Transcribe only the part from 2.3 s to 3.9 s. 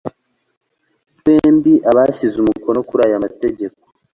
umukono kuri aya mategeko